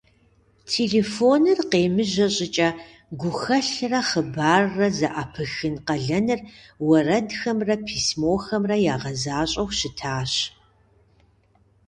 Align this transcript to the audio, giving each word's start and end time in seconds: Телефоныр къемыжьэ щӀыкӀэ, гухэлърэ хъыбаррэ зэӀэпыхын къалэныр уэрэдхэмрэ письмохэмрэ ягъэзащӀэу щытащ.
Телефоныр 0.73 1.59
къемыжьэ 1.71 2.27
щӀыкӀэ, 2.35 2.69
гухэлърэ 3.19 4.01
хъыбаррэ 4.09 4.87
зэӀэпыхын 4.97 5.75
къалэныр 5.85 6.39
уэрэдхэмрэ 6.87 7.75
письмохэмрэ 7.85 8.77
ягъэзащӀэу 8.93 9.69
щытащ. 9.77 10.33